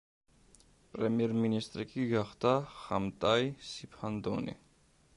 პრემიერ-მინისტრი 0.95 1.87
კი 1.93 2.07
გახდა 2.15 2.57
ხამტაი 2.81 3.55
სიფანდონი. 3.75 4.61